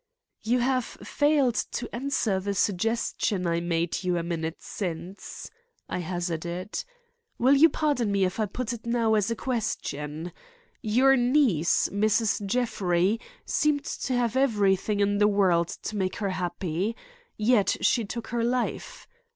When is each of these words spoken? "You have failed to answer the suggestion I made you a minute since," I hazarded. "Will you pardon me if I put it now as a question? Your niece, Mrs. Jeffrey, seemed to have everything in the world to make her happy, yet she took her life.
"You 0.41 0.57
have 0.57 0.83
failed 0.85 1.53
to 1.73 1.87
answer 1.93 2.39
the 2.39 2.55
suggestion 2.55 3.45
I 3.45 3.59
made 3.59 4.03
you 4.03 4.17
a 4.17 4.23
minute 4.23 4.57
since," 4.59 5.51
I 5.87 5.99
hazarded. 5.99 6.83
"Will 7.37 7.53
you 7.53 7.69
pardon 7.69 8.11
me 8.11 8.23
if 8.25 8.39
I 8.39 8.47
put 8.47 8.73
it 8.73 8.87
now 8.87 9.13
as 9.13 9.29
a 9.29 9.35
question? 9.35 10.31
Your 10.81 11.15
niece, 11.15 11.87
Mrs. 11.89 12.43
Jeffrey, 12.47 13.19
seemed 13.45 13.83
to 13.85 14.13
have 14.15 14.35
everything 14.35 15.01
in 15.01 15.19
the 15.19 15.27
world 15.27 15.67
to 15.83 15.95
make 15.95 16.15
her 16.15 16.31
happy, 16.31 16.95
yet 17.37 17.77
she 17.81 18.03
took 18.03 18.29
her 18.29 18.43
life. 18.43 19.07